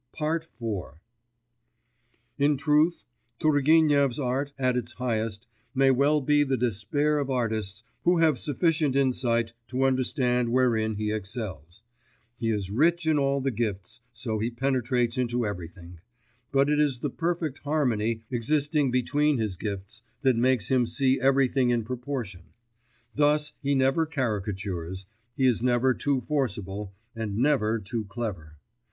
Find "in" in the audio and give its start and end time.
2.39-2.57, 13.05-13.19, 21.69-21.83